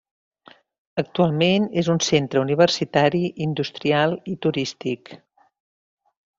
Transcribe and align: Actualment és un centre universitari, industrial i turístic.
Actualment 1.01 1.67
és 1.81 1.89
un 1.95 2.01
centre 2.07 2.43
universitari, 2.45 3.23
industrial 3.47 4.19
i 4.33 4.37
turístic. 4.47 5.15